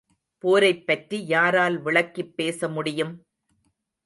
[0.43, 3.13] போரைப் பற்றி யாரால் விளக்கிப் பேச முடியும்?